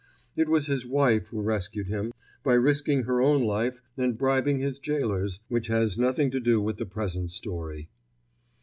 It 0.35 0.49
was 0.49 0.65
his 0.65 0.83
wife 0.87 1.27
who 1.27 1.43
rescued 1.43 1.85
him, 1.85 2.11
by 2.43 2.53
risking 2.55 3.03
her 3.03 3.21
own 3.21 3.43
life 3.43 3.83
and 3.95 4.17
bribing 4.17 4.57
his 4.57 4.79
gaolers, 4.79 5.39
which 5.47 5.67
has 5.67 5.99
nothing 5.99 6.31
to 6.31 6.39
do 6.39 6.59
with 6.59 6.77
the 6.77 6.87
present 6.87 7.29
story. 7.29 7.87